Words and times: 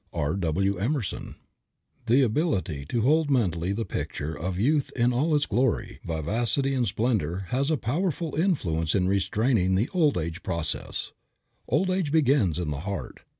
R. 0.13 0.35
W. 0.35 0.79
EMERSON. 0.79 1.35
The 2.07 2.23
ability 2.23 2.85
to 2.85 3.01
hold 3.03 3.29
mentally 3.29 3.71
the 3.71 3.85
picture 3.85 4.33
of 4.33 4.57
youth 4.57 4.91
in 4.95 5.13
all 5.13 5.35
its 5.35 5.45
glory, 5.45 5.99
vivacity 6.03 6.73
and 6.73 6.87
splendor 6.87 7.45
has 7.49 7.69
a 7.69 7.77
powerful 7.77 8.33
influence 8.33 8.95
in 8.95 9.07
restraining 9.07 9.75
the 9.75 9.89
old 9.89 10.17
age 10.17 10.41
processes. 10.41 11.11
Old 11.67 11.91
age 11.91 12.11
begins 12.11 12.57
in 12.57 12.71
the 12.71 12.79
heart. 12.79 13.19